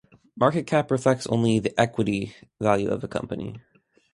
[0.35, 3.57] Market cap reflects only the "equity" value of a company.